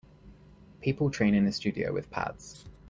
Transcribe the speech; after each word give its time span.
People 0.81 1.11
train 1.11 1.35
in 1.35 1.45
a 1.45 1.51
studio 1.51 1.93
with 1.93 2.09
pads. 2.09 2.65